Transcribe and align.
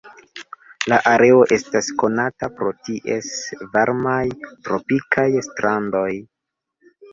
La 0.93 0.97
areo 1.11 1.43
estas 1.57 1.89
konata 2.03 2.49
pro 2.55 2.73
ties 2.89 3.29
varmaj 3.77 4.25
tropikaj 4.49 5.29
strandoj. 5.51 6.11